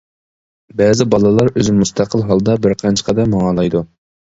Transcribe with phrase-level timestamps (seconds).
[0.79, 3.89] بەزى بالىلار ئۆزى مۇستەقىل ھالدا بىر قانچە قەدەم ماڭالايدۇ.